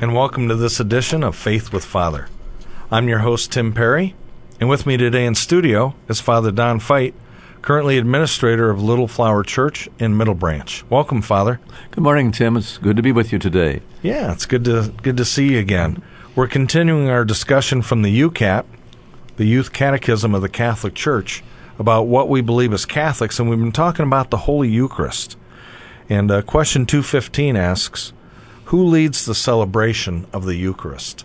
and 0.00 0.14
welcome 0.14 0.46
to 0.46 0.54
this 0.54 0.78
edition 0.78 1.24
of 1.24 1.34
Faith 1.34 1.72
with 1.72 1.84
Father. 1.84 2.28
I'm 2.88 3.08
your 3.08 3.18
host, 3.18 3.50
Tim 3.50 3.74
Perry, 3.74 4.14
and 4.60 4.68
with 4.68 4.86
me 4.86 4.96
today 4.96 5.26
in 5.26 5.34
studio 5.34 5.92
is 6.08 6.20
Father 6.20 6.52
Don 6.52 6.78
Fite, 6.78 7.16
currently 7.62 7.98
administrator 7.98 8.70
of 8.70 8.80
Little 8.80 9.08
Flower 9.08 9.42
Church 9.42 9.88
in 9.98 10.14
Middlebranch. 10.14 10.88
Welcome, 10.88 11.20
Father. 11.20 11.58
Good 11.90 12.04
morning, 12.04 12.30
Tim. 12.30 12.56
It's 12.56 12.78
good 12.78 12.96
to 12.96 13.02
be 13.02 13.10
with 13.10 13.32
you 13.32 13.40
today. 13.40 13.82
Yeah, 14.00 14.32
it's 14.32 14.46
good 14.46 14.64
to 14.66 14.94
good 15.02 15.16
to 15.16 15.24
see 15.24 15.54
you 15.54 15.58
again. 15.58 16.00
We're 16.36 16.46
continuing 16.46 17.08
our 17.08 17.24
discussion 17.24 17.82
from 17.82 18.02
the 18.02 18.16
YOUCAT, 18.16 18.66
the 19.36 19.46
Youth 19.46 19.72
Catechism 19.72 20.32
of 20.32 20.42
the 20.42 20.48
Catholic 20.48 20.94
Church, 20.94 21.42
about 21.76 22.06
what 22.06 22.28
we 22.28 22.40
believe 22.40 22.72
as 22.72 22.86
Catholics, 22.86 23.40
and 23.40 23.50
we've 23.50 23.58
been 23.58 23.72
talking 23.72 24.06
about 24.06 24.30
the 24.30 24.36
Holy 24.36 24.68
Eucharist. 24.68 25.36
And 26.08 26.30
uh, 26.30 26.42
question 26.42 26.86
215 26.86 27.56
asks, 27.56 28.12
who 28.68 28.84
leads 28.84 29.24
the 29.24 29.34
celebration 29.34 30.26
of 30.30 30.44
the 30.44 30.54
Eucharist? 30.54 31.24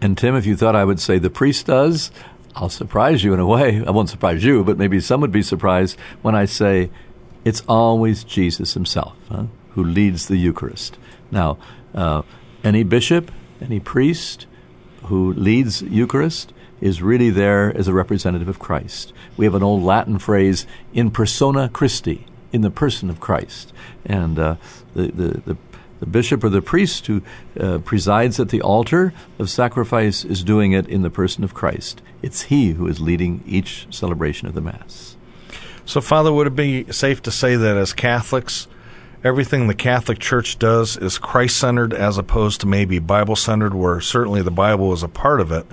And 0.00 0.18
Tim, 0.18 0.34
if 0.34 0.46
you 0.46 0.56
thought 0.56 0.74
I 0.74 0.84
would 0.84 0.98
say 0.98 1.18
the 1.18 1.30
priest 1.30 1.66
does, 1.66 2.10
I'll 2.56 2.68
surprise 2.68 3.22
you 3.22 3.32
in 3.32 3.38
a 3.38 3.46
way. 3.46 3.84
I 3.86 3.90
won't 3.92 4.08
surprise 4.08 4.42
you, 4.42 4.64
but 4.64 4.76
maybe 4.76 4.98
some 4.98 5.20
would 5.20 5.30
be 5.30 5.42
surprised 5.42 5.96
when 6.22 6.34
I 6.34 6.46
say 6.46 6.90
it's 7.44 7.62
always 7.68 8.24
Jesus 8.24 8.74
himself 8.74 9.16
huh, 9.28 9.44
who 9.70 9.84
leads 9.84 10.26
the 10.26 10.36
Eucharist. 10.36 10.98
Now, 11.30 11.56
uh, 11.94 12.22
any 12.64 12.82
bishop, 12.82 13.30
any 13.60 13.78
priest 13.78 14.46
who 15.04 15.32
leads 15.34 15.82
Eucharist 15.82 16.52
is 16.80 17.00
really 17.00 17.30
there 17.30 17.76
as 17.76 17.86
a 17.86 17.92
representative 17.92 18.48
of 18.48 18.58
Christ. 18.58 19.12
We 19.36 19.44
have 19.44 19.54
an 19.54 19.62
old 19.62 19.84
Latin 19.84 20.18
phrase, 20.18 20.66
in 20.92 21.12
persona 21.12 21.68
Christi, 21.68 22.26
in 22.52 22.62
the 22.62 22.70
person 22.70 23.08
of 23.08 23.20
Christ. 23.20 23.72
And 24.04 24.36
uh, 24.36 24.56
the, 24.94 25.12
the, 25.12 25.28
the 25.46 25.54
the 26.00 26.06
bishop 26.06 26.42
or 26.42 26.48
the 26.48 26.62
priest 26.62 27.06
who 27.06 27.22
uh, 27.58 27.78
presides 27.78 28.40
at 28.40 28.48
the 28.48 28.62
altar 28.62 29.12
of 29.38 29.48
sacrifice 29.48 30.24
is 30.24 30.42
doing 30.42 30.72
it 30.72 30.88
in 30.88 31.02
the 31.02 31.10
person 31.10 31.44
of 31.44 31.54
Christ. 31.54 32.02
It's 32.22 32.42
he 32.42 32.72
who 32.72 32.86
is 32.86 33.00
leading 33.00 33.42
each 33.46 33.86
celebration 33.90 34.48
of 34.48 34.54
the 34.54 34.60
Mass. 34.60 35.16
So, 35.84 36.00
Father, 36.00 36.32
would 36.32 36.46
it 36.46 36.56
be 36.56 36.90
safe 36.90 37.22
to 37.22 37.30
say 37.30 37.56
that 37.56 37.76
as 37.76 37.92
Catholics, 37.92 38.66
everything 39.24 39.66
the 39.66 39.74
Catholic 39.74 40.18
Church 40.18 40.58
does 40.58 40.96
is 40.96 41.18
Christ 41.18 41.58
centered 41.58 41.92
as 41.92 42.16
opposed 42.16 42.60
to 42.62 42.66
maybe 42.66 42.98
Bible 42.98 43.36
centered, 43.36 43.74
where 43.74 44.00
certainly 44.00 44.42
the 44.42 44.50
Bible 44.50 44.92
is 44.92 45.02
a 45.02 45.08
part 45.08 45.40
of 45.40 45.52
it, 45.52 45.66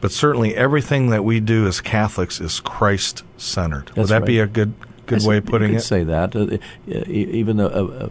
but 0.00 0.12
certainly 0.12 0.56
everything 0.56 1.10
that 1.10 1.24
we 1.24 1.40
do 1.40 1.66
as 1.66 1.80
Catholics 1.80 2.40
is 2.40 2.60
Christ 2.60 3.22
centered. 3.36 3.90
Would 3.96 4.08
that 4.08 4.20
right. 4.20 4.26
be 4.26 4.38
a 4.40 4.46
good 4.46 4.74
good 5.06 5.24
way 5.24 5.38
of 5.38 5.46
putting 5.46 5.72
you 5.72 5.78
it? 5.78 5.82
Say 5.82 6.04
that. 6.04 6.34
Uh, 6.34 6.58
even 7.06 7.60
uh, 7.60 7.66
uh, 7.66 8.08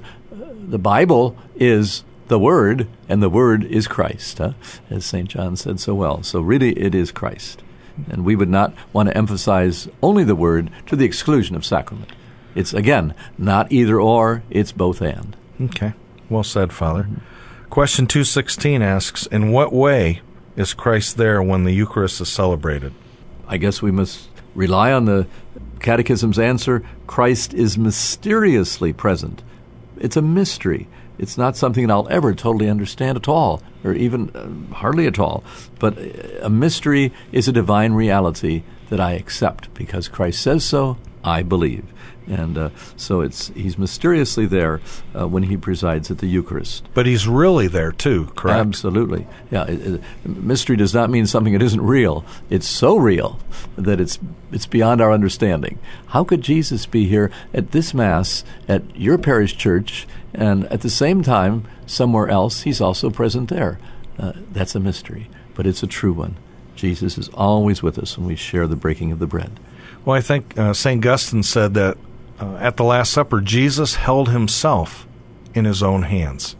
the 0.70 0.80
Bible 0.80 1.36
is 1.56 2.04
the 2.28 2.40
Word, 2.40 2.88
and 3.08 3.24
the 3.24 3.30
Word 3.30 3.64
is 3.66 3.88
Christ, 3.88 4.38
huh? 4.38 4.54
as 4.90 5.04
St. 5.06 5.28
John 5.28 5.56
said 5.56 5.80
so 5.80 5.96
well. 5.96 6.22
So 6.24 6.42
really, 6.42 6.78
it 6.80 6.94
is 6.94 7.12
Christ. 7.12 7.64
And 8.10 8.24
we 8.24 8.36
would 8.36 8.50
not 8.50 8.74
want 8.94 9.10
to 9.10 9.18
emphasize 9.18 9.90
only 10.02 10.24
the 10.24 10.36
Word 10.36 10.70
to 10.86 10.96
the 10.96 11.06
exclusion 11.06 11.56
of 11.56 11.66
sacrament. 11.66 12.12
It's, 12.56 12.74
again, 12.74 13.14
not 13.38 13.72
either 13.72 14.00
or, 14.00 14.44
it's 14.50 14.72
both 14.72 15.02
and. 15.02 15.36
Okay. 15.60 15.94
Well 16.30 16.44
said, 16.44 16.72
Father. 16.72 17.08
Question 17.70 18.08
216 18.08 18.82
asks 18.82 19.26
In 19.28 19.52
what 19.52 19.74
way 19.74 20.22
is 20.56 20.74
Christ 20.74 21.18
there 21.18 21.42
when 21.42 21.64
the 21.64 21.74
Eucharist 21.74 22.22
is 22.22 22.30
celebrated? 22.30 22.94
I 23.48 23.58
guess 23.58 23.82
we 23.82 23.92
must 23.92 24.30
rely 24.54 24.92
on 24.92 25.06
the 25.06 25.28
Catechism's 25.80 26.38
answer 26.38 26.84
Christ 27.08 27.54
is 27.54 27.78
mysteriously 27.78 28.94
present. 28.94 29.42
It's 30.00 30.18
a 30.18 30.22
mystery. 30.22 30.88
It's 31.18 31.38
not 31.38 31.58
something 31.58 31.86
that 31.86 31.94
I'll 31.94 32.08
ever 32.10 32.34
totally 32.34 32.70
understand 32.70 33.18
at 33.18 33.28
all, 33.28 33.62
or 33.84 33.94
even 33.94 34.30
uh, 34.36 34.74
hardly 34.74 35.06
at 35.06 35.20
all. 35.20 35.44
But 35.78 35.98
a 36.42 36.50
mystery 36.50 37.12
is 37.32 37.48
a 37.48 37.52
divine 37.52 37.94
reality 37.94 38.64
that 38.90 39.00
I 39.00 39.14
accept 39.14 39.74
because 39.74 40.08
Christ 40.08 40.42
says 40.42 40.64
so. 40.64 40.98
I 41.30 41.44
believe, 41.44 41.86
and 42.28 42.58
uh, 42.58 42.70
so 42.98 43.22
it's 43.22 43.50
he's 43.50 43.78
mysteriously 43.78 44.48
there 44.48 44.82
uh, 45.18 45.28
when 45.28 45.44
he 45.44 45.58
presides 45.58 46.10
at 46.10 46.18
the 46.18 46.28
Eucharist. 46.28 46.88
But 46.94 47.06
he's 47.06 47.28
really 47.28 47.68
there 47.68 47.92
too, 47.92 48.32
correct? 48.36 48.60
Absolutely, 48.60 49.28
yeah. 49.52 49.66
It, 49.66 49.82
it, 49.86 50.02
mystery 50.26 50.76
does 50.76 50.94
not 50.94 51.10
mean 51.10 51.28
something 51.28 51.54
that 51.54 51.62
isn't 51.62 51.82
real. 51.82 52.26
It's 52.50 52.68
so 52.68 52.98
real 52.98 53.40
that 53.78 54.02
it's 54.02 54.18
it's 54.52 54.66
beyond 54.66 55.02
our 55.02 55.12
understanding. 55.12 55.78
How 56.08 56.24
could 56.24 56.42
Jesus 56.42 56.86
be 56.86 57.06
here 57.06 57.32
at 57.54 57.72
this 57.72 57.94
mass 57.94 58.44
at 58.68 58.84
your 58.96 59.18
parish 59.18 59.56
church, 59.56 60.08
and 60.34 60.66
at 60.66 60.82
the 60.82 60.90
same 60.90 61.22
time 61.22 61.66
somewhere 61.86 62.28
else 62.28 62.64
he's 62.64 62.82
also 62.82 63.10
present 63.10 63.50
there? 63.50 63.80
Uh, 64.18 64.34
that's 64.52 64.76
a 64.76 64.80
mystery, 64.80 65.30
but 65.54 65.68
it's 65.68 65.84
a 65.84 65.88
true 65.88 66.14
one. 66.14 66.36
Jesus 66.76 67.18
is 67.18 67.30
always 67.34 67.84
with 67.84 68.00
us 68.00 68.18
when 68.18 68.26
we 68.26 68.36
share 68.36 68.66
the 68.66 68.76
breaking 68.76 69.12
of 69.12 69.20
the 69.20 69.28
bread. 69.28 69.60
Well, 70.06 70.16
I 70.16 70.22
think 70.22 70.58
uh, 70.58 70.74
St. 70.74 71.06
Augustine 71.06 71.44
said 71.44 71.74
that 71.76 71.98
uh, 72.40 72.56
at 72.56 72.78
the 72.78 72.84
Last 72.84 73.12
Supper, 73.12 73.42
Jesus 73.42 73.96
held 73.96 74.30
himself 74.30 75.06
in 75.54 75.66
his 75.66 75.84
own 75.84 76.04
hands. 76.04 76.56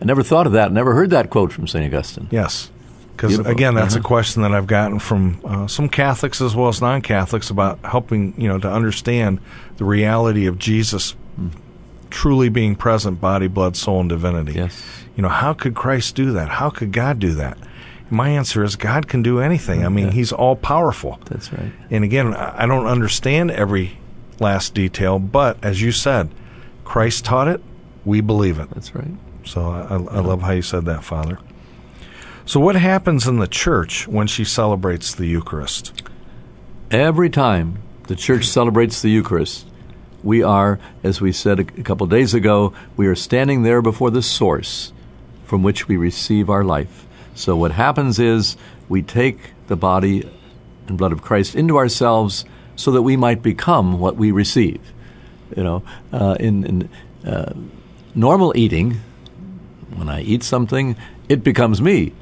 I 0.00 0.04
never 0.04 0.22
thought 0.22 0.46
of 0.46 0.52
that, 0.52 0.72
never 0.72 0.94
heard 0.94 1.10
that 1.10 1.30
quote 1.30 1.52
from 1.52 1.66
St. 1.66 1.84
Augustine. 1.84 2.28
Yes. 2.30 2.70
Because, 3.12 3.38
again, 3.38 3.74
that's 3.74 3.94
uh-huh. 3.94 4.00
a 4.00 4.04
question 4.04 4.42
that 4.42 4.52
I've 4.52 4.66
gotten 4.66 4.98
from 4.98 5.40
uh, 5.42 5.66
some 5.66 5.88
Catholics 5.88 6.42
as 6.42 6.54
well 6.54 6.68
as 6.68 6.82
non 6.82 7.00
Catholics 7.00 7.48
about 7.48 7.78
helping, 7.82 8.38
you 8.38 8.46
know, 8.46 8.58
to 8.58 8.70
understand 8.70 9.40
the 9.78 9.86
reality 9.86 10.44
of 10.46 10.58
Jesus 10.58 11.14
mm. 11.40 11.50
truly 12.10 12.50
being 12.50 12.76
present, 12.76 13.18
body, 13.18 13.48
blood, 13.48 13.74
soul, 13.74 14.00
and 14.00 14.10
divinity. 14.10 14.52
Yes. 14.52 14.84
You 15.16 15.22
know, 15.22 15.30
how 15.30 15.54
could 15.54 15.74
Christ 15.74 16.14
do 16.14 16.32
that? 16.32 16.50
How 16.50 16.68
could 16.68 16.92
God 16.92 17.18
do 17.18 17.32
that? 17.34 17.56
My 18.08 18.28
answer 18.30 18.62
is 18.62 18.76
God 18.76 19.08
can 19.08 19.22
do 19.22 19.40
anything. 19.40 19.84
I 19.84 19.88
mean, 19.88 20.12
He's 20.12 20.32
all 20.32 20.56
powerful. 20.56 21.18
That's 21.26 21.52
right. 21.52 21.72
And 21.90 22.04
again, 22.04 22.34
I 22.34 22.66
don't 22.66 22.86
understand 22.86 23.50
every 23.50 23.98
last 24.38 24.74
detail, 24.74 25.18
but 25.18 25.56
as 25.64 25.82
you 25.82 25.92
said, 25.92 26.30
Christ 26.84 27.24
taught 27.24 27.48
it. 27.48 27.60
We 28.04 28.20
believe 28.20 28.58
it. 28.58 28.70
That's 28.70 28.94
right. 28.94 29.10
So 29.44 29.70
I, 29.70 29.94
I 29.94 30.20
love 30.20 30.42
how 30.42 30.52
you 30.52 30.62
said 30.62 30.84
that, 30.84 31.02
Father. 31.02 31.38
So, 32.44 32.60
what 32.60 32.76
happens 32.76 33.26
in 33.26 33.38
the 33.38 33.48
church 33.48 34.06
when 34.06 34.28
she 34.28 34.44
celebrates 34.44 35.12
the 35.12 35.26
Eucharist? 35.26 36.04
Every 36.92 37.28
time 37.28 37.82
the 38.06 38.14
church 38.14 38.46
celebrates 38.46 39.02
the 39.02 39.10
Eucharist, 39.10 39.66
we 40.22 40.42
are, 40.42 40.78
as 41.02 41.20
we 41.20 41.32
said 41.32 41.58
a 41.58 41.64
couple 41.64 42.04
of 42.04 42.10
days 42.10 42.34
ago, 42.34 42.72
we 42.96 43.08
are 43.08 43.16
standing 43.16 43.64
there 43.64 43.82
before 43.82 44.10
the 44.12 44.22
source 44.22 44.92
from 45.44 45.64
which 45.64 45.88
we 45.88 45.96
receive 45.96 46.48
our 46.48 46.62
life. 46.64 47.05
So 47.36 47.54
what 47.54 47.70
happens 47.70 48.18
is 48.18 48.56
we 48.88 49.02
take 49.02 49.38
the 49.68 49.76
body 49.76 50.28
and 50.88 50.96
blood 50.96 51.12
of 51.12 51.22
Christ 51.22 51.54
into 51.54 51.76
ourselves 51.76 52.44
so 52.76 52.90
that 52.92 53.02
we 53.02 53.16
might 53.16 53.42
become 53.42 54.00
what 54.00 54.16
we 54.16 54.30
receive. 54.32 54.80
You 55.54 55.62
know, 55.62 55.82
uh, 56.12 56.36
in, 56.40 56.64
in 56.64 56.88
uh, 57.30 57.52
normal 58.14 58.56
eating, 58.56 59.00
when 59.94 60.08
I 60.08 60.22
eat 60.22 60.42
something, 60.42 60.96
it 61.28 61.44
becomes 61.44 61.80
me, 61.80 62.14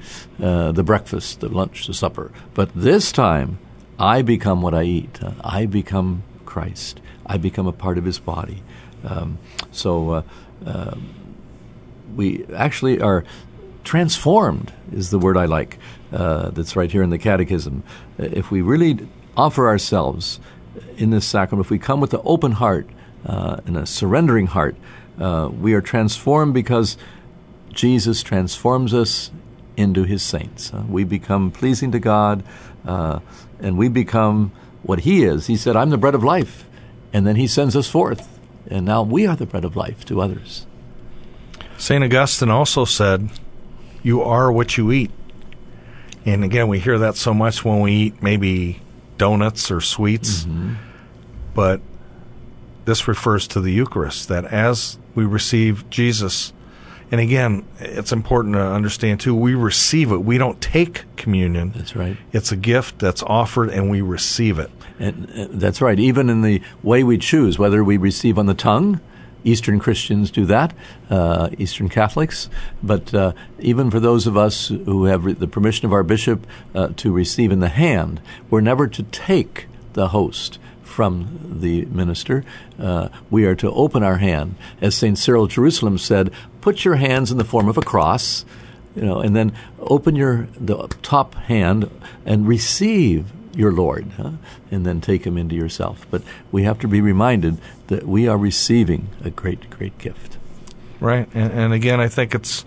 uh, 0.42 0.72
the 0.72 0.82
breakfast, 0.82 1.40
the 1.40 1.48
lunch, 1.48 1.86
the 1.86 1.94
supper. 1.94 2.32
But 2.54 2.70
this 2.74 3.12
time, 3.12 3.58
I 3.98 4.22
become 4.22 4.62
what 4.62 4.74
I 4.74 4.82
eat. 4.82 5.20
I 5.42 5.66
become 5.66 6.24
Christ. 6.44 7.00
I 7.24 7.38
become 7.38 7.66
a 7.66 7.72
part 7.72 7.98
of 7.98 8.04
His 8.04 8.18
body. 8.18 8.62
Um, 9.04 9.38
so 9.70 10.10
uh, 10.10 10.22
uh, 10.66 10.96
we 12.16 12.44
actually 12.54 13.00
are 13.00 13.24
transformed 13.84 14.72
is 14.92 15.10
the 15.10 15.18
word 15.18 15.36
I 15.36 15.44
like. 15.44 15.78
Uh, 16.12 16.50
that's 16.50 16.76
right 16.76 16.90
here 16.90 17.02
in 17.02 17.10
the 17.10 17.18
Catechism. 17.18 17.82
If 18.18 18.50
we 18.50 18.62
really 18.62 19.06
offer 19.36 19.68
ourselves 19.68 20.40
in 20.96 21.10
this 21.10 21.26
sacrament, 21.26 21.66
if 21.66 21.70
we 21.70 21.78
come 21.78 22.00
with 22.00 22.14
an 22.14 22.20
open 22.24 22.52
heart 22.52 22.88
uh, 23.26 23.60
and 23.66 23.76
a 23.76 23.86
surrendering 23.86 24.46
heart, 24.46 24.76
uh, 25.18 25.48
we 25.52 25.74
are 25.74 25.80
transformed 25.80 26.54
because 26.54 26.96
Jesus 27.72 28.22
transforms 28.22 28.94
us 28.94 29.30
into 29.76 30.04
His 30.04 30.22
saints. 30.22 30.72
Uh, 30.72 30.84
we 30.88 31.04
become 31.04 31.50
pleasing 31.50 31.92
to 31.92 31.98
God, 31.98 32.44
uh, 32.86 33.20
and 33.60 33.76
we 33.76 33.88
become 33.88 34.52
what 34.82 35.00
He 35.00 35.24
is. 35.24 35.46
He 35.46 35.56
said, 35.56 35.76
"I'm 35.76 35.90
the 35.90 35.98
bread 35.98 36.14
of 36.14 36.22
life," 36.22 36.64
and 37.12 37.26
then 37.26 37.36
He 37.36 37.46
sends 37.46 37.74
us 37.74 37.88
forth, 37.88 38.38
and 38.70 38.86
now 38.86 39.02
we 39.02 39.26
are 39.26 39.36
the 39.36 39.46
bread 39.46 39.64
of 39.64 39.76
life 39.76 40.04
to 40.06 40.20
others. 40.20 40.66
Saint 41.76 42.04
Augustine 42.04 42.50
also 42.50 42.84
said 42.84 43.30
You 44.04 44.22
are 44.22 44.52
what 44.52 44.76
you 44.76 44.92
eat. 44.92 45.10
And 46.24 46.44
again, 46.44 46.68
we 46.68 46.78
hear 46.78 46.98
that 47.00 47.16
so 47.16 47.34
much 47.34 47.64
when 47.64 47.80
we 47.80 47.92
eat 47.92 48.22
maybe 48.22 48.80
donuts 49.18 49.70
or 49.72 49.80
sweets. 49.80 50.46
But 51.54 51.80
this 52.84 53.08
refers 53.08 53.48
to 53.48 53.60
the 53.60 53.72
Eucharist, 53.72 54.28
that 54.28 54.44
as 54.44 54.98
we 55.14 55.24
receive 55.24 55.88
Jesus, 55.90 56.52
and 57.10 57.20
again, 57.20 57.66
it's 57.78 58.12
important 58.12 58.54
to 58.54 58.60
understand 58.60 59.20
too, 59.20 59.34
we 59.34 59.54
receive 59.54 60.10
it. 60.12 60.18
We 60.18 60.38
don't 60.38 60.60
take 60.60 61.04
communion. 61.16 61.72
That's 61.74 61.94
right. 61.94 62.16
It's 62.32 62.52
a 62.52 62.56
gift 62.56 62.98
that's 62.98 63.22
offered 63.22 63.70
and 63.70 63.90
we 63.90 64.00
receive 64.00 64.58
it. 64.58 64.70
And 64.98 65.30
uh, 65.30 65.46
that's 65.50 65.80
right. 65.80 65.98
Even 65.98 66.28
in 66.28 66.42
the 66.42 66.60
way 66.82 67.04
we 67.04 67.18
choose, 67.18 67.58
whether 67.58 67.84
we 67.84 67.96
receive 67.96 68.38
on 68.38 68.46
the 68.46 68.54
tongue, 68.54 69.00
Eastern 69.44 69.78
Christians 69.78 70.30
do 70.30 70.46
that, 70.46 70.74
uh, 71.10 71.50
Eastern 71.58 71.88
Catholics. 71.88 72.48
But 72.82 73.14
uh, 73.14 73.32
even 73.60 73.90
for 73.90 74.00
those 74.00 74.26
of 74.26 74.36
us 74.36 74.68
who 74.68 75.04
have 75.04 75.24
re- 75.24 75.32
the 75.34 75.46
permission 75.46 75.86
of 75.86 75.92
our 75.92 76.02
bishop 76.02 76.46
uh, 76.74 76.88
to 76.96 77.12
receive 77.12 77.52
in 77.52 77.60
the 77.60 77.68
hand, 77.68 78.20
we're 78.50 78.60
never 78.60 78.88
to 78.88 79.02
take 79.04 79.66
the 79.92 80.08
host 80.08 80.58
from 80.82 81.58
the 81.60 81.84
minister. 81.86 82.44
Uh, 82.78 83.08
we 83.30 83.44
are 83.44 83.56
to 83.56 83.70
open 83.72 84.02
our 84.02 84.18
hand. 84.18 84.54
As 84.80 84.94
St. 84.94 85.18
Cyril 85.18 85.44
of 85.44 85.50
Jerusalem 85.50 85.98
said, 85.98 86.30
put 86.60 86.84
your 86.84 86.96
hands 86.96 87.30
in 87.30 87.38
the 87.38 87.44
form 87.44 87.68
of 87.68 87.76
a 87.76 87.82
cross, 87.82 88.44
you 88.94 89.02
know, 89.02 89.20
and 89.20 89.34
then 89.34 89.52
open 89.80 90.14
your 90.14 90.46
the 90.56 90.86
top 91.02 91.34
hand 91.34 91.90
and 92.24 92.46
receive 92.46 93.32
your 93.56 93.72
Lord, 93.72 94.06
huh? 94.16 94.32
and 94.70 94.84
then 94.84 95.00
take 95.00 95.24
him 95.24 95.38
into 95.38 95.54
yourself. 95.54 96.06
But 96.10 96.22
we 96.50 96.64
have 96.64 96.78
to 96.80 96.88
be 96.88 97.00
reminded 97.00 97.58
that 97.88 98.06
we 98.06 98.28
are 98.28 98.38
receiving 98.38 99.08
a 99.24 99.30
great, 99.30 99.70
great 99.70 99.96
gift. 99.98 100.38
Right. 101.00 101.28
And, 101.34 101.52
and 101.52 101.72
again, 101.72 102.00
I 102.00 102.08
think 102.08 102.34
it's 102.34 102.64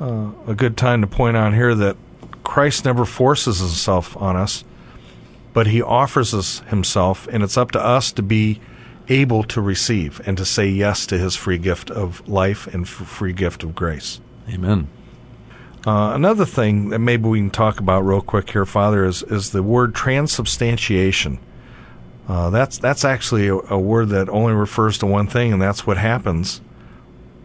uh, 0.00 0.30
a 0.46 0.54
good 0.54 0.76
time 0.76 1.00
to 1.00 1.06
point 1.06 1.36
out 1.36 1.54
here 1.54 1.74
that 1.74 1.96
Christ 2.44 2.84
never 2.84 3.04
forces 3.04 3.58
himself 3.58 4.16
on 4.16 4.36
us, 4.36 4.64
but 5.52 5.66
he 5.66 5.82
offers 5.82 6.34
us 6.34 6.60
himself, 6.68 7.28
and 7.30 7.42
it's 7.42 7.56
up 7.56 7.72
to 7.72 7.84
us 7.84 8.12
to 8.12 8.22
be 8.22 8.60
able 9.08 9.42
to 9.42 9.60
receive 9.60 10.20
and 10.26 10.36
to 10.38 10.44
say 10.44 10.68
yes 10.68 11.06
to 11.06 11.18
his 11.18 11.34
free 11.36 11.58
gift 11.58 11.90
of 11.90 12.26
life 12.28 12.66
and 12.68 12.84
f- 12.86 12.90
free 12.90 13.32
gift 13.32 13.62
of 13.62 13.74
grace. 13.74 14.20
Amen. 14.48 14.88
Uh, 15.86 16.12
another 16.14 16.44
thing 16.44 16.90
that 16.90 16.98
maybe 16.98 17.28
we 17.28 17.38
can 17.38 17.50
talk 17.50 17.80
about 17.80 18.00
real 18.00 18.20
quick 18.20 18.50
here, 18.50 18.66
Father, 18.66 19.04
is, 19.04 19.22
is 19.24 19.50
the 19.50 19.62
word 19.62 19.94
transubstantiation. 19.94 21.38
Uh, 22.28 22.50
that's 22.50 22.78
that's 22.78 23.04
actually 23.04 23.48
a, 23.48 23.56
a 23.56 23.78
word 23.78 24.10
that 24.10 24.28
only 24.28 24.52
refers 24.52 24.98
to 24.98 25.06
one 25.06 25.26
thing, 25.26 25.52
and 25.52 25.60
that's 25.60 25.86
what 25.86 25.96
happens 25.96 26.60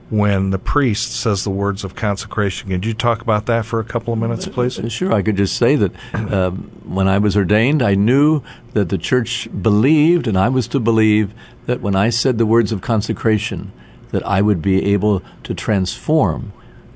when 0.10 0.52
the 0.52 0.60
priest 0.60 1.12
says 1.14 1.44
the 1.44 1.50
words 1.50 1.84
of 1.84 1.96
consecration. 1.96 2.70
Could 2.70 2.86
you 2.86 2.94
talk 2.94 3.22
about 3.22 3.48
that 3.48 3.66
for 3.66 3.80
a 3.80 3.84
couple 3.84 4.14
of 4.14 4.20
minutes, 4.20 4.48
please? 4.48 4.78
Uh, 4.78 4.88
Sure, 4.88 5.12
I 5.12 5.24
could 5.24 5.38
just 5.38 5.58
say 5.58 5.76
that 5.76 5.92
um, 6.14 6.70
when 6.84 7.08
I 7.08 7.18
was 7.18 7.36
ordained, 7.36 7.82
I 7.82 7.96
knew 7.96 8.44
that 8.74 8.90
the 8.90 9.00
church 9.00 9.50
believed, 9.62 10.28
and 10.28 10.38
I 10.38 10.50
was 10.50 10.68
to 10.68 10.80
believe 10.80 11.34
that 11.66 11.82
when 11.82 11.96
I 11.96 12.10
said 12.12 12.38
the 12.38 12.46
words 12.46 12.72
of 12.72 12.82
consecration, 12.82 13.72
that 14.12 14.26
I 14.28 14.42
would 14.42 14.62
be 14.62 14.86
able 14.94 15.24
to 15.44 15.56
transform, 15.56 16.54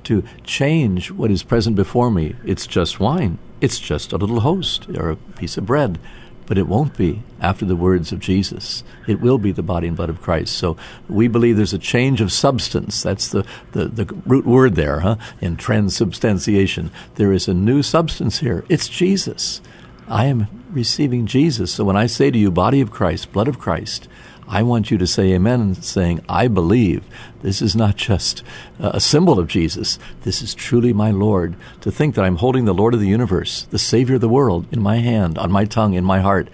to 0.09 0.23
change 0.43 1.11
what 1.11 1.29
is 1.29 1.43
present 1.43 1.75
before 1.75 2.09
me. 2.09 2.35
It's 2.43 2.65
just 2.65 2.99
wine. 2.99 3.37
It's 3.61 3.79
just 3.79 4.11
a 4.11 4.17
little 4.17 4.39
host 4.39 4.89
or 4.97 5.11
a 5.11 5.15
piece 5.15 5.55
of 5.55 5.67
bread. 5.67 5.99
But 6.47 6.57
it 6.57 6.67
won't 6.67 6.97
be 6.97 7.21
after 7.39 7.63
the 7.63 7.75
words 7.75 8.11
of 8.11 8.19
Jesus. 8.19 8.83
It 9.07 9.21
will 9.21 9.37
be 9.37 9.51
the 9.51 9.61
body 9.61 9.87
and 9.87 9.95
blood 9.95 10.09
of 10.09 10.19
Christ. 10.19 10.57
So 10.57 10.77
we 11.07 11.27
believe 11.27 11.57
there's 11.57 11.75
a 11.75 11.77
change 11.77 12.21
of 12.21 12.31
substance. 12.31 13.03
That's 13.03 13.27
the, 13.27 13.45
the, 13.73 13.85
the 13.85 14.05
root 14.25 14.47
word 14.47 14.73
there, 14.73 15.01
huh? 15.01 15.17
In 15.41 15.57
transubstantiation. 15.57 16.89
There 17.13 17.31
is 17.31 17.47
a 17.47 17.53
new 17.53 17.83
substance 17.83 18.39
here. 18.39 18.65
It's 18.67 18.89
Jesus. 18.89 19.61
I 20.09 20.25
am 20.25 20.47
receiving 20.71 21.27
Jesus. 21.27 21.71
So 21.71 21.83
when 21.83 21.95
I 21.95 22.07
say 22.07 22.31
to 22.31 22.37
you, 22.37 22.49
body 22.49 22.81
of 22.81 22.91
Christ, 22.91 23.31
blood 23.31 23.47
of 23.47 23.59
Christ, 23.59 24.07
I 24.47 24.63
want 24.63 24.89
you 24.89 24.97
to 24.97 25.05
say 25.05 25.33
amen, 25.33 25.75
saying, 25.75 26.21
I 26.27 26.47
believe. 26.47 27.03
This 27.43 27.61
is 27.61 27.75
not 27.75 27.95
just 27.95 28.41
a 28.79 28.99
symbol 28.99 29.37
of 29.37 29.47
Jesus. 29.47 29.99
This 30.23 30.41
is 30.41 30.55
truly 30.55 30.91
my 30.91 31.11
Lord. 31.11 31.55
To 31.81 31.91
think 31.91 32.15
that 32.15 32.25
I'm 32.25 32.37
holding 32.37 32.65
the 32.65 32.73
Lord 32.73 32.95
of 32.95 32.99
the 32.99 33.07
universe, 33.07 33.67
the 33.69 33.77
Savior 33.77 34.15
of 34.15 34.21
the 34.21 34.27
world, 34.27 34.65
in 34.71 34.81
my 34.81 34.97
hand, 34.97 35.37
on 35.37 35.51
my 35.51 35.65
tongue, 35.65 35.93
in 35.93 36.03
my 36.03 36.21
heart. 36.21 36.49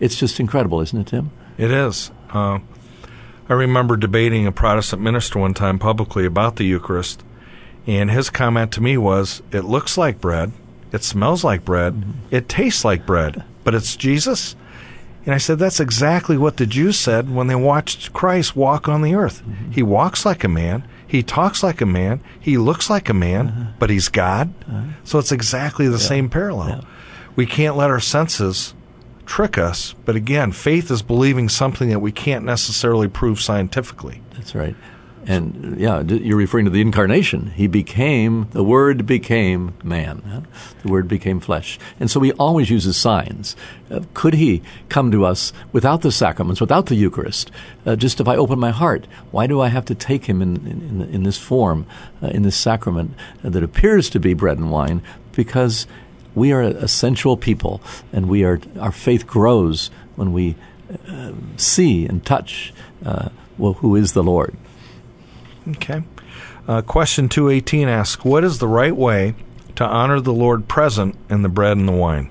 It's 0.00 0.16
just 0.16 0.40
incredible, 0.40 0.80
isn't 0.80 0.98
it, 0.98 1.06
Tim? 1.08 1.30
It 1.58 1.70
is. 1.70 2.10
Uh, 2.30 2.60
I 3.50 3.52
remember 3.52 3.98
debating 3.98 4.46
a 4.46 4.52
Protestant 4.52 5.02
minister 5.02 5.38
one 5.38 5.52
time 5.52 5.78
publicly 5.78 6.24
about 6.24 6.56
the 6.56 6.64
Eucharist, 6.64 7.22
and 7.86 8.10
his 8.10 8.30
comment 8.30 8.72
to 8.72 8.80
me 8.80 8.96
was, 8.96 9.42
It 9.52 9.64
looks 9.64 9.98
like 9.98 10.22
bread, 10.22 10.52
it 10.96 11.04
smells 11.04 11.44
like 11.44 11.64
bread, 11.64 12.02
it 12.30 12.48
tastes 12.48 12.84
like 12.84 13.06
bread, 13.06 13.44
but 13.62 13.74
it's 13.74 13.94
Jesus? 13.96 14.56
And 15.24 15.34
I 15.34 15.38
said, 15.38 15.58
That's 15.58 15.80
exactly 15.80 16.36
what 16.36 16.56
the 16.56 16.66
Jews 16.66 16.98
said 16.98 17.34
when 17.34 17.48
they 17.48 17.54
watched 17.54 18.12
Christ 18.12 18.56
walk 18.56 18.88
on 18.88 19.02
the 19.02 19.14
earth. 19.14 19.42
He 19.72 19.82
walks 19.82 20.24
like 20.24 20.44
a 20.44 20.48
man, 20.48 20.86
he 21.06 21.22
talks 21.22 21.62
like 21.62 21.80
a 21.80 21.86
man, 21.86 22.20
he 22.40 22.58
looks 22.58 22.88
like 22.88 23.08
a 23.08 23.14
man, 23.14 23.48
uh-huh. 23.48 23.72
but 23.78 23.90
he's 23.90 24.08
God. 24.08 24.52
Uh-huh. 24.68 24.82
So 25.04 25.18
it's 25.18 25.32
exactly 25.32 25.88
the 25.88 25.98
same 25.98 26.28
parallel. 26.28 26.84
We 27.34 27.46
can't 27.46 27.76
let 27.76 27.90
our 27.90 28.00
senses 28.00 28.74
trick 29.26 29.58
us, 29.58 29.94
but 30.04 30.16
again, 30.16 30.52
faith 30.52 30.90
is 30.90 31.02
believing 31.02 31.48
something 31.48 31.90
that 31.90 31.98
we 31.98 32.12
can't 32.12 32.44
necessarily 32.44 33.08
prove 33.08 33.40
scientifically. 33.40 34.22
That's 34.34 34.54
right. 34.54 34.76
And 35.28 35.80
yeah, 35.80 36.02
you're 36.02 36.36
referring 36.36 36.66
to 36.66 36.70
the 36.70 36.80
incarnation. 36.80 37.50
He 37.50 37.66
became, 37.66 38.48
the 38.52 38.62
Word 38.62 39.06
became 39.06 39.74
man. 39.82 40.46
The 40.82 40.88
Word 40.88 41.08
became 41.08 41.40
flesh. 41.40 41.80
And 41.98 42.08
so 42.08 42.20
he 42.20 42.32
always 42.32 42.70
uses 42.70 42.96
signs. 42.96 43.56
Uh, 43.90 44.02
could 44.14 44.34
he 44.34 44.62
come 44.88 45.10
to 45.10 45.24
us 45.24 45.52
without 45.72 46.02
the 46.02 46.12
sacraments, 46.12 46.60
without 46.60 46.86
the 46.86 46.94
Eucharist? 46.94 47.50
Uh, 47.84 47.96
just 47.96 48.20
if 48.20 48.28
I 48.28 48.36
open 48.36 48.60
my 48.60 48.70
heart, 48.70 49.08
why 49.32 49.48
do 49.48 49.60
I 49.60 49.68
have 49.68 49.84
to 49.86 49.96
take 49.96 50.26
him 50.26 50.40
in, 50.40 50.64
in, 50.64 51.02
in 51.12 51.22
this 51.24 51.38
form, 51.38 51.86
uh, 52.22 52.28
in 52.28 52.42
this 52.42 52.56
sacrament 52.56 53.12
that 53.42 53.64
appears 53.64 54.08
to 54.10 54.20
be 54.20 54.32
bread 54.32 54.58
and 54.58 54.70
wine? 54.70 55.02
Because 55.32 55.88
we 56.36 56.52
are 56.52 56.62
a 56.62 56.86
sensual 56.86 57.36
people, 57.36 57.80
and 58.12 58.28
we 58.28 58.44
are, 58.44 58.60
our 58.78 58.92
faith 58.92 59.26
grows 59.26 59.90
when 60.14 60.32
we 60.32 60.54
uh, 61.08 61.32
see 61.56 62.06
and 62.06 62.24
touch 62.24 62.72
uh, 63.04 63.30
well, 63.58 63.72
who 63.72 63.96
is 63.96 64.12
the 64.12 64.22
Lord. 64.22 64.56
Okay. 65.68 66.02
Uh, 66.68 66.82
question 66.82 67.28
218 67.28 67.88
asks 67.88 68.24
What 68.24 68.44
is 68.44 68.58
the 68.58 68.68
right 68.68 68.94
way 68.94 69.34
to 69.74 69.84
honor 69.84 70.20
the 70.20 70.32
Lord 70.32 70.68
present 70.68 71.16
in 71.28 71.42
the 71.42 71.48
bread 71.48 71.76
and 71.76 71.88
the 71.88 71.92
wine? 71.92 72.30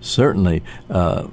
Certainly, 0.00 0.62
uh, 0.88 1.28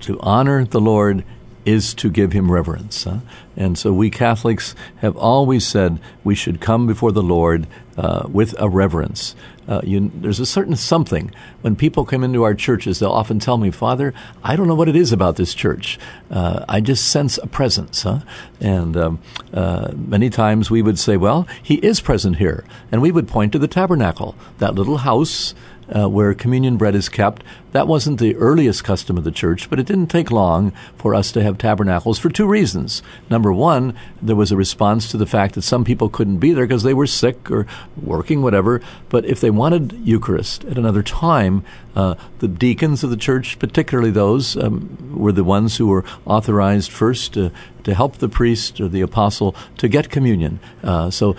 to 0.00 0.20
honor 0.20 0.64
the 0.64 0.80
Lord 0.80 1.24
is 1.68 1.92
to 1.92 2.08
give 2.10 2.32
him 2.32 2.50
reverence. 2.50 3.04
huh? 3.04 3.18
And 3.56 3.76
so 3.76 3.92
we 3.92 4.08
Catholics 4.08 4.74
have 4.98 5.16
always 5.16 5.66
said 5.66 6.00
we 6.24 6.34
should 6.34 6.60
come 6.60 6.86
before 6.86 7.12
the 7.12 7.22
Lord 7.22 7.66
uh, 7.96 8.26
with 8.30 8.54
a 8.58 8.68
reverence. 8.68 9.36
Uh, 9.68 9.82
you, 9.84 10.10
there's 10.14 10.40
a 10.40 10.46
certain 10.46 10.76
something. 10.76 11.30
When 11.60 11.76
people 11.76 12.06
come 12.06 12.24
into 12.24 12.42
our 12.42 12.54
churches, 12.54 13.00
they'll 13.00 13.10
often 13.10 13.38
tell 13.38 13.58
me, 13.58 13.70
Father, 13.70 14.14
I 14.42 14.56
don't 14.56 14.66
know 14.66 14.74
what 14.74 14.88
it 14.88 14.96
is 14.96 15.12
about 15.12 15.36
this 15.36 15.52
church. 15.52 15.98
Uh, 16.30 16.64
I 16.66 16.80
just 16.80 17.10
sense 17.10 17.36
a 17.36 17.46
presence. 17.46 18.02
Huh? 18.02 18.20
And 18.60 18.96
um, 18.96 19.18
uh, 19.52 19.92
many 19.94 20.30
times 20.30 20.70
we 20.70 20.80
would 20.80 20.98
say, 20.98 21.18
Well, 21.18 21.46
He 21.62 21.74
is 21.74 22.00
present 22.00 22.36
here. 22.36 22.64
And 22.90 23.02
we 23.02 23.12
would 23.12 23.28
point 23.28 23.52
to 23.52 23.58
the 23.58 23.68
tabernacle, 23.68 24.34
that 24.56 24.74
little 24.74 24.98
house 24.98 25.54
uh, 25.94 26.08
where 26.08 26.34
communion 26.34 26.76
bread 26.76 26.94
is 26.94 27.08
kept. 27.08 27.42
That 27.72 27.86
wasn't 27.86 28.18
the 28.18 28.34
earliest 28.36 28.84
custom 28.84 29.18
of 29.18 29.24
the 29.24 29.30
church, 29.30 29.68
but 29.68 29.78
it 29.78 29.86
didn't 29.86 30.08
take 30.08 30.30
long 30.30 30.72
for 30.96 31.14
us 31.14 31.32
to 31.32 31.42
have 31.42 31.58
tabernacles 31.58 32.18
for 32.18 32.30
two 32.30 32.46
reasons. 32.46 33.02
Number 33.30 33.52
one, 33.52 33.94
there 34.20 34.36
was 34.36 34.50
a 34.50 34.56
response 34.56 35.10
to 35.10 35.16
the 35.16 35.26
fact 35.26 35.54
that 35.54 35.62
some 35.62 35.84
people 35.84 36.08
couldn't 36.08 36.38
be 36.38 36.52
there 36.52 36.66
because 36.66 36.82
they 36.82 36.94
were 36.94 37.06
sick 37.06 37.50
or 37.50 37.66
working, 38.00 38.42
whatever. 38.42 38.80
But 39.08 39.24
if 39.24 39.40
they 39.40 39.50
wanted 39.50 39.92
Eucharist 40.04 40.64
at 40.64 40.78
another 40.78 41.02
time, 41.02 41.64
uh, 41.94 42.14
the 42.38 42.48
deacons 42.48 43.04
of 43.04 43.10
the 43.10 43.16
church, 43.16 43.58
particularly 43.58 44.10
those, 44.10 44.56
um, 44.56 45.14
were 45.14 45.32
the 45.32 45.44
ones 45.44 45.76
who 45.76 45.88
were 45.88 46.04
authorized 46.26 46.90
first 46.90 47.34
to, 47.34 47.50
to 47.84 47.94
help 47.94 48.16
the 48.16 48.28
priest 48.28 48.80
or 48.80 48.88
the 48.88 49.00
apostle 49.00 49.54
to 49.78 49.88
get 49.88 50.10
communion. 50.10 50.60
Uh, 50.82 51.10
so 51.10 51.36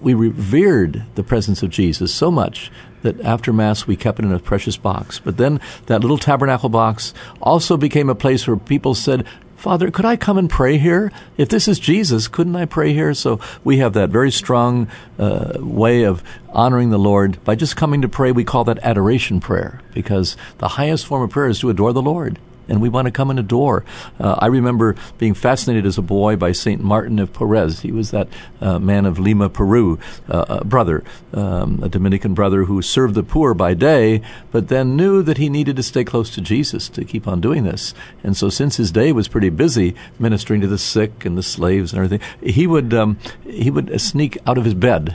we 0.00 0.14
revered 0.14 1.02
the 1.14 1.22
presence 1.22 1.62
of 1.62 1.70
Jesus 1.70 2.14
so 2.14 2.30
much 2.30 2.70
that 3.02 3.20
after 3.20 3.52
Mass 3.52 3.86
we 3.86 3.96
kept 3.96 4.18
it 4.18 4.24
in 4.24 4.32
a 4.32 4.38
precious 4.38 4.76
box. 4.76 5.18
But 5.18 5.36
then 5.36 5.60
that 5.86 6.02
little 6.02 6.18
tabernacle 6.18 6.68
box 6.68 7.14
also 7.40 7.76
became 7.76 8.08
a 8.08 8.14
place 8.14 8.46
where 8.46 8.56
people 8.56 8.94
said, 8.94 9.26
Father, 9.56 9.90
could 9.90 10.04
I 10.04 10.16
come 10.16 10.38
and 10.38 10.50
pray 10.50 10.76
here? 10.76 11.10
If 11.38 11.48
this 11.48 11.66
is 11.66 11.78
Jesus, 11.78 12.28
couldn't 12.28 12.56
I 12.56 12.66
pray 12.66 12.92
here? 12.92 13.14
So 13.14 13.40
we 13.64 13.78
have 13.78 13.94
that 13.94 14.10
very 14.10 14.30
strong 14.30 14.88
uh, 15.18 15.54
way 15.58 16.04
of 16.04 16.22
honoring 16.50 16.90
the 16.90 16.98
Lord 16.98 17.42
by 17.42 17.54
just 17.54 17.74
coming 17.74 18.02
to 18.02 18.08
pray. 18.08 18.32
We 18.32 18.44
call 18.44 18.64
that 18.64 18.78
adoration 18.82 19.40
prayer 19.40 19.80
because 19.94 20.36
the 20.58 20.68
highest 20.68 21.06
form 21.06 21.22
of 21.22 21.30
prayer 21.30 21.48
is 21.48 21.60
to 21.60 21.70
adore 21.70 21.92
the 21.92 22.02
Lord. 22.02 22.38
And 22.68 22.80
we 22.80 22.88
want 22.88 23.06
to 23.06 23.12
come 23.12 23.30
and 23.30 23.38
adore. 23.38 23.84
Uh, 24.18 24.36
I 24.38 24.46
remember 24.46 24.96
being 25.18 25.34
fascinated 25.34 25.86
as 25.86 25.98
a 25.98 26.02
boy 26.02 26.36
by 26.36 26.52
Saint 26.52 26.82
Martin 26.82 27.18
of 27.18 27.32
Porres. 27.32 27.80
He 27.80 27.92
was 27.92 28.10
that 28.10 28.28
uh, 28.60 28.78
man 28.78 29.06
of 29.06 29.18
Lima, 29.18 29.48
Peru, 29.48 29.98
uh, 30.28 30.44
a 30.48 30.64
brother, 30.64 31.04
um, 31.32 31.82
a 31.82 31.88
Dominican 31.88 32.34
brother 32.34 32.64
who 32.64 32.82
served 32.82 33.14
the 33.14 33.22
poor 33.22 33.54
by 33.54 33.74
day, 33.74 34.20
but 34.50 34.68
then 34.68 34.96
knew 34.96 35.22
that 35.22 35.38
he 35.38 35.48
needed 35.48 35.76
to 35.76 35.82
stay 35.82 36.04
close 36.04 36.30
to 36.34 36.40
Jesus 36.40 36.88
to 36.90 37.04
keep 37.04 37.26
on 37.28 37.40
doing 37.40 37.64
this. 37.64 37.94
And 38.22 38.36
so, 38.36 38.48
since 38.48 38.76
his 38.76 38.90
day 38.90 39.12
was 39.12 39.28
pretty 39.28 39.50
busy 39.50 39.94
ministering 40.18 40.60
to 40.60 40.66
the 40.66 40.78
sick 40.78 41.24
and 41.24 41.36
the 41.36 41.42
slaves 41.42 41.92
and 41.92 42.02
everything, 42.02 42.26
he 42.42 42.66
would 42.66 42.92
um, 42.94 43.18
he 43.44 43.70
would 43.70 44.00
sneak 44.00 44.38
out 44.46 44.58
of 44.58 44.64
his 44.64 44.74
bed 44.74 45.14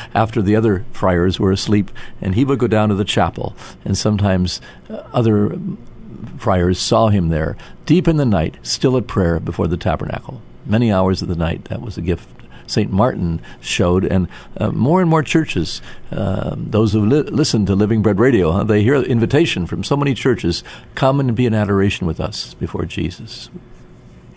after 0.14 0.42
the 0.42 0.56
other 0.56 0.84
friars 0.92 1.38
were 1.38 1.52
asleep, 1.52 1.90
and 2.20 2.34
he 2.34 2.44
would 2.44 2.58
go 2.58 2.66
down 2.66 2.88
to 2.88 2.94
the 2.94 3.04
chapel. 3.04 3.54
And 3.84 3.96
sometimes 3.96 4.60
uh, 4.88 5.02
other 5.12 5.58
friars 6.38 6.78
saw 6.78 7.08
him 7.08 7.28
there, 7.28 7.56
deep 7.84 8.08
in 8.08 8.16
the 8.16 8.24
night, 8.24 8.56
still 8.62 8.96
at 8.96 9.06
prayer 9.06 9.40
before 9.40 9.68
the 9.68 9.76
tabernacle. 9.76 10.40
Many 10.64 10.92
hours 10.92 11.22
of 11.22 11.28
the 11.28 11.36
night. 11.36 11.66
That 11.66 11.80
was 11.80 11.96
a 11.96 12.02
gift 12.02 12.28
St. 12.66 12.90
Martin 12.90 13.40
showed, 13.60 14.04
and 14.04 14.28
uh, 14.58 14.70
more 14.70 15.00
and 15.00 15.08
more 15.08 15.22
churches, 15.22 15.80
uh, 16.10 16.54
those 16.56 16.92
who 16.92 17.06
li- 17.06 17.22
listen 17.22 17.66
to 17.66 17.74
Living 17.74 18.02
Bread 18.02 18.18
Radio, 18.18 18.52
huh, 18.52 18.64
they 18.64 18.82
hear 18.82 18.96
invitation 18.96 19.66
from 19.66 19.84
so 19.84 19.96
many 19.96 20.14
churches, 20.14 20.64
come 20.94 21.20
and 21.20 21.34
be 21.34 21.46
in 21.46 21.54
adoration 21.54 22.06
with 22.06 22.20
us 22.20 22.54
before 22.54 22.84
Jesus. 22.84 23.50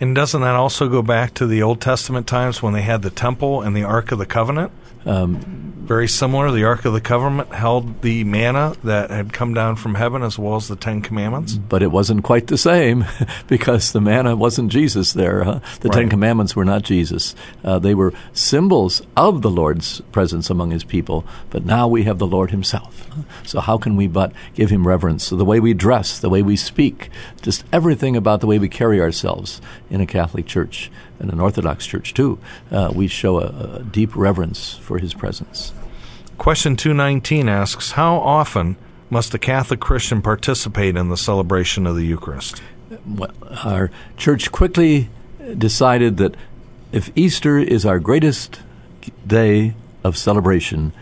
And 0.00 0.14
doesn't 0.14 0.40
that 0.40 0.54
also 0.54 0.88
go 0.88 1.02
back 1.02 1.34
to 1.34 1.46
the 1.46 1.62
Old 1.62 1.80
Testament 1.80 2.26
times 2.26 2.62
when 2.62 2.72
they 2.72 2.82
had 2.82 3.02
the 3.02 3.10
temple 3.10 3.60
and 3.60 3.76
the 3.76 3.82
Ark 3.82 4.12
of 4.12 4.18
the 4.18 4.26
Covenant? 4.26 4.72
Um, 5.04 5.69
very 5.80 6.08
similar. 6.08 6.50
The 6.50 6.64
Ark 6.64 6.84
of 6.84 6.92
the 6.92 7.00
Covenant 7.00 7.52
held 7.52 8.02
the 8.02 8.24
manna 8.24 8.74
that 8.84 9.10
had 9.10 9.32
come 9.32 9.54
down 9.54 9.76
from 9.76 9.94
heaven 9.94 10.22
as 10.22 10.38
well 10.38 10.56
as 10.56 10.68
the 10.68 10.76
Ten 10.76 11.02
Commandments. 11.02 11.54
But 11.54 11.82
it 11.82 11.90
wasn't 11.90 12.24
quite 12.24 12.46
the 12.46 12.58
same 12.58 13.04
because 13.48 13.92
the 13.92 14.00
manna 14.00 14.36
wasn't 14.36 14.70
Jesus 14.70 15.12
there. 15.12 15.44
Huh? 15.44 15.60
The 15.80 15.88
right. 15.88 15.98
Ten 15.98 16.08
Commandments 16.08 16.54
were 16.54 16.64
not 16.64 16.82
Jesus. 16.82 17.34
Uh, 17.64 17.78
they 17.78 17.94
were 17.94 18.12
symbols 18.32 19.02
of 19.16 19.42
the 19.42 19.50
Lord's 19.50 20.00
presence 20.12 20.50
among 20.50 20.70
his 20.70 20.84
people, 20.84 21.24
but 21.50 21.64
now 21.64 21.88
we 21.88 22.04
have 22.04 22.18
the 22.18 22.26
Lord 22.26 22.50
himself. 22.50 23.08
So 23.44 23.60
how 23.60 23.78
can 23.78 23.96
we 23.96 24.06
but 24.06 24.32
give 24.54 24.70
him 24.70 24.86
reverence? 24.86 25.24
So 25.24 25.36
the 25.36 25.44
way 25.44 25.60
we 25.60 25.74
dress, 25.74 26.18
the 26.18 26.30
way 26.30 26.42
we 26.42 26.56
speak, 26.56 27.10
just 27.42 27.64
everything 27.72 28.16
about 28.16 28.40
the 28.40 28.46
way 28.46 28.58
we 28.58 28.68
carry 28.68 29.00
ourselves 29.00 29.60
in 29.90 30.00
a 30.00 30.06
Catholic 30.06 30.46
church 30.46 30.90
and 31.20 31.32
an 31.32 31.40
Orthodox 31.40 31.86
church 31.86 32.14
too, 32.14 32.38
uh, 32.70 32.90
we 32.94 33.06
show 33.06 33.40
a, 33.40 33.76
a 33.76 33.82
deep 33.82 34.16
reverence 34.16 34.74
for 34.76 34.98
his 34.98 35.14
presence. 35.14 35.72
Question 36.38 36.76
219 36.76 37.48
asks 37.48 37.92
How 37.92 38.16
often 38.16 38.76
must 39.10 39.34
a 39.34 39.38
Catholic 39.38 39.80
Christian 39.80 40.22
participate 40.22 40.96
in 40.96 41.08
the 41.08 41.16
celebration 41.16 41.86
of 41.86 41.96
the 41.96 42.04
Eucharist? 42.04 42.62
Well, 43.06 43.32
our 43.64 43.90
church 44.16 44.50
quickly 44.50 45.10
decided 45.56 46.16
that 46.16 46.36
if 46.92 47.10
Easter 47.14 47.58
is 47.58 47.84
our 47.84 47.98
greatest 47.98 48.60
day 49.26 49.74
of 50.02 50.16
celebration, 50.16 50.92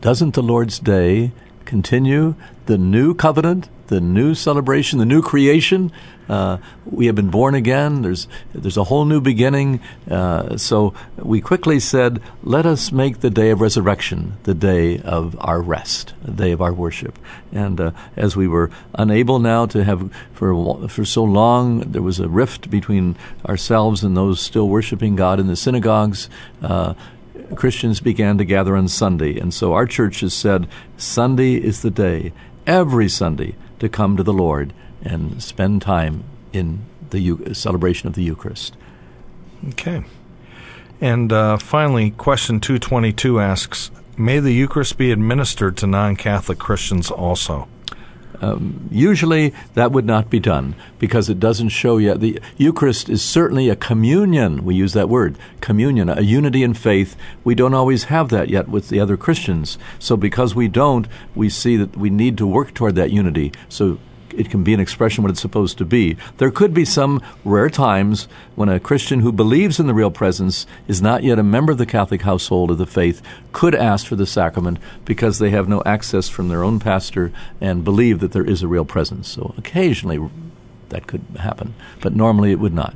doesn't 0.00 0.34
the 0.34 0.42
Lord's 0.42 0.78
Day 0.78 1.32
continue 1.64 2.34
the 2.66 2.78
new 2.78 3.14
covenant, 3.14 3.68
the 3.88 4.00
new 4.00 4.34
celebration, 4.34 4.98
the 4.98 5.04
new 5.04 5.22
creation 5.22 5.92
uh, 6.28 6.58
we 6.86 7.06
have 7.06 7.14
been 7.14 7.30
born 7.30 7.54
again. 7.54 8.02
There's 8.02 8.28
there's 8.54 8.76
a 8.76 8.84
whole 8.84 9.04
new 9.04 9.20
beginning. 9.20 9.80
Uh, 10.10 10.56
so 10.56 10.94
we 11.16 11.40
quickly 11.40 11.80
said, 11.80 12.22
let 12.42 12.64
us 12.64 12.92
make 12.92 13.20
the 13.20 13.30
day 13.30 13.50
of 13.50 13.60
resurrection 13.60 14.38
the 14.44 14.54
day 14.54 14.98
of 14.98 15.36
our 15.40 15.60
rest, 15.60 16.14
the 16.22 16.32
day 16.32 16.52
of 16.52 16.62
our 16.62 16.72
worship. 16.72 17.18
And 17.52 17.80
uh, 17.80 17.90
as 18.16 18.36
we 18.36 18.48
were 18.48 18.70
unable 18.94 19.40
now 19.40 19.66
to 19.66 19.84
have 19.84 20.10
for 20.32 20.88
for 20.88 21.04
so 21.04 21.24
long, 21.24 21.80
there 21.80 22.02
was 22.02 22.20
a 22.20 22.28
rift 22.28 22.70
between 22.70 23.16
ourselves 23.46 24.02
and 24.02 24.16
those 24.16 24.40
still 24.40 24.68
worshiping 24.68 25.16
God 25.16 25.40
in 25.40 25.48
the 25.48 25.56
synagogues. 25.56 26.30
Christians 27.56 28.00
began 28.00 28.38
to 28.38 28.44
gather 28.44 28.76
on 28.76 28.88
Sunday, 28.88 29.38
and 29.38 29.52
so 29.52 29.72
our 29.72 29.86
church 29.86 30.20
has 30.20 30.34
said 30.34 30.68
Sunday 30.96 31.54
is 31.54 31.82
the 31.82 31.90
day, 31.90 32.32
every 32.66 33.08
Sunday, 33.08 33.54
to 33.78 33.88
come 33.88 34.16
to 34.16 34.22
the 34.22 34.32
Lord 34.32 34.72
and 35.02 35.42
spend 35.42 35.82
time 35.82 36.24
in 36.52 36.84
the 37.10 37.54
celebration 37.54 38.08
of 38.08 38.14
the 38.14 38.22
Eucharist. 38.22 38.76
Okay. 39.68 40.04
And 41.00 41.32
uh, 41.32 41.58
finally, 41.58 42.12
question 42.12 42.60
222 42.60 43.40
asks 43.40 43.90
May 44.16 44.40
the 44.40 44.52
Eucharist 44.52 44.98
be 44.98 45.10
administered 45.10 45.76
to 45.78 45.86
non 45.86 46.16
Catholic 46.16 46.58
Christians 46.58 47.10
also? 47.10 47.68
Um, 48.40 48.88
usually 48.90 49.54
that 49.74 49.92
would 49.92 50.04
not 50.04 50.30
be 50.30 50.40
done 50.40 50.74
because 50.98 51.28
it 51.28 51.38
doesn't 51.38 51.68
show 51.68 51.98
yet. 51.98 52.20
The 52.20 52.40
Eucharist 52.56 53.08
is 53.08 53.22
certainly 53.22 53.68
a 53.68 53.76
communion. 53.76 54.64
We 54.64 54.74
use 54.74 54.92
that 54.94 55.08
word, 55.08 55.36
communion, 55.60 56.08
a 56.08 56.20
unity 56.20 56.62
in 56.62 56.74
faith. 56.74 57.16
We 57.44 57.54
don't 57.54 57.74
always 57.74 58.04
have 58.04 58.30
that 58.30 58.48
yet 58.48 58.68
with 58.68 58.88
the 58.88 59.00
other 59.00 59.16
Christians. 59.16 59.78
So 59.98 60.16
because 60.16 60.54
we 60.54 60.68
don't, 60.68 61.06
we 61.34 61.48
see 61.48 61.76
that 61.76 61.96
we 61.96 62.10
need 62.10 62.38
to 62.38 62.46
work 62.46 62.74
toward 62.74 62.94
that 62.96 63.12
unity. 63.12 63.52
So 63.68 63.98
it 64.34 64.50
can 64.50 64.62
be 64.64 64.74
an 64.74 64.80
expression 64.80 65.22
what 65.22 65.30
it's 65.30 65.40
supposed 65.40 65.78
to 65.78 65.84
be. 65.84 66.16
There 66.38 66.50
could 66.50 66.74
be 66.74 66.84
some 66.84 67.22
rare 67.44 67.70
times 67.70 68.28
when 68.54 68.68
a 68.68 68.80
Christian 68.80 69.20
who 69.20 69.32
believes 69.32 69.78
in 69.78 69.86
the 69.86 69.94
real 69.94 70.10
presence 70.10 70.66
is 70.88 71.02
not 71.02 71.22
yet 71.22 71.38
a 71.38 71.42
member 71.42 71.72
of 71.72 71.78
the 71.78 71.86
Catholic 71.86 72.22
household 72.22 72.70
of 72.70 72.78
the 72.78 72.86
faith 72.86 73.22
could 73.52 73.74
ask 73.74 74.06
for 74.06 74.16
the 74.16 74.26
sacrament 74.26 74.78
because 75.04 75.38
they 75.38 75.50
have 75.50 75.68
no 75.68 75.82
access 75.84 76.28
from 76.28 76.48
their 76.48 76.62
own 76.62 76.78
pastor 76.78 77.32
and 77.60 77.84
believe 77.84 78.20
that 78.20 78.32
there 78.32 78.44
is 78.44 78.62
a 78.62 78.68
real 78.68 78.84
presence. 78.84 79.28
So 79.28 79.54
occasionally 79.56 80.18
that 80.88 81.06
could 81.06 81.22
happen, 81.38 81.74
but 82.00 82.14
normally 82.14 82.52
it 82.52 82.58
would 82.58 82.74
not. 82.74 82.94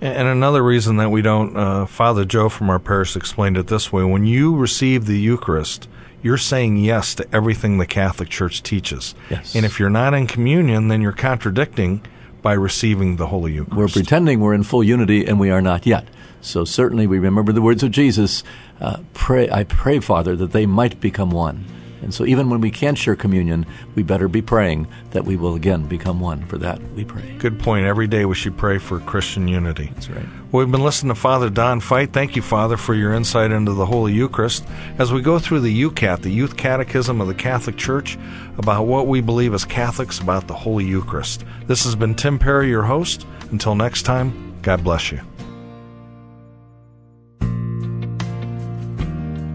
And 0.00 0.28
another 0.28 0.62
reason 0.62 0.96
that 0.96 1.10
we 1.10 1.22
don't, 1.22 1.56
uh, 1.56 1.86
Father 1.86 2.24
Joe 2.26 2.50
from 2.50 2.68
our 2.68 2.78
parish 2.78 3.16
explained 3.16 3.56
it 3.56 3.68
this 3.68 3.90
way 3.90 4.04
when 4.04 4.26
you 4.26 4.54
receive 4.54 5.06
the 5.06 5.18
Eucharist, 5.18 5.88
you're 6.24 6.38
saying 6.38 6.78
yes 6.78 7.14
to 7.16 7.34
everything 7.34 7.76
the 7.76 7.86
Catholic 7.86 8.30
Church 8.30 8.62
teaches. 8.62 9.14
Yes. 9.28 9.54
And 9.54 9.66
if 9.66 9.78
you're 9.78 9.90
not 9.90 10.14
in 10.14 10.26
communion, 10.26 10.88
then 10.88 11.02
you're 11.02 11.12
contradicting 11.12 12.02
by 12.40 12.54
receiving 12.54 13.16
the 13.16 13.26
Holy 13.26 13.52
Eucharist. 13.52 13.76
We're 13.76 13.88
pretending 13.88 14.40
we're 14.40 14.54
in 14.54 14.62
full 14.62 14.82
unity, 14.82 15.26
and 15.26 15.38
we 15.38 15.50
are 15.50 15.60
not 15.60 15.86
yet. 15.86 16.08
So 16.40 16.64
certainly 16.64 17.06
we 17.06 17.18
remember 17.18 17.52
the 17.52 17.60
words 17.60 17.82
of 17.82 17.90
Jesus. 17.90 18.42
Uh, 18.80 19.00
pray, 19.12 19.50
I 19.50 19.64
pray, 19.64 20.00
Father, 20.00 20.34
that 20.36 20.52
they 20.52 20.64
might 20.64 20.98
become 20.98 21.30
one. 21.30 21.66
And 22.04 22.12
so 22.12 22.26
even 22.26 22.50
when 22.50 22.60
we 22.60 22.70
can't 22.70 22.98
share 22.98 23.16
communion, 23.16 23.66
we 23.94 24.02
better 24.02 24.28
be 24.28 24.42
praying 24.42 24.86
that 25.10 25.24
we 25.24 25.36
will 25.36 25.54
again 25.54 25.86
become 25.86 26.20
one. 26.20 26.46
For 26.46 26.58
that, 26.58 26.80
we 26.92 27.04
pray. 27.04 27.34
Good 27.38 27.58
point. 27.58 27.86
Every 27.86 28.06
day 28.06 28.26
we 28.26 28.34
should 28.34 28.56
pray 28.56 28.78
for 28.78 29.00
Christian 29.00 29.48
unity. 29.48 29.90
That's 29.94 30.10
right. 30.10 30.26
Well, 30.52 30.64
we've 30.64 30.70
been 30.70 30.84
listening 30.84 31.14
to 31.14 31.20
Father 31.20 31.48
Don 31.48 31.80
Fite. 31.80 32.12
Thank 32.12 32.36
you, 32.36 32.42
Father, 32.42 32.76
for 32.76 32.94
your 32.94 33.14
insight 33.14 33.50
into 33.50 33.72
the 33.72 33.86
Holy 33.86 34.12
Eucharist. 34.12 34.66
As 34.98 35.12
we 35.12 35.22
go 35.22 35.38
through 35.38 35.60
the 35.60 35.82
YOUCAT, 35.82 36.20
the 36.20 36.30
Youth 36.30 36.56
Catechism 36.56 37.20
of 37.20 37.26
the 37.26 37.34
Catholic 37.34 37.76
Church, 37.76 38.18
about 38.58 38.86
what 38.86 39.06
we 39.06 39.22
believe 39.22 39.54
as 39.54 39.64
Catholics 39.64 40.20
about 40.20 40.46
the 40.46 40.54
Holy 40.54 40.84
Eucharist. 40.84 41.44
This 41.66 41.84
has 41.84 41.96
been 41.96 42.14
Tim 42.14 42.38
Perry, 42.38 42.68
your 42.68 42.82
host. 42.82 43.26
Until 43.50 43.74
next 43.74 44.02
time, 44.02 44.54
God 44.62 44.84
bless 44.84 45.10
you. 45.10 45.20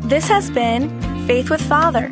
This 0.09 0.27
has 0.27 0.49
been 0.49 0.89
Faith 1.27 1.51
with 1.51 1.61
Father 1.61 2.11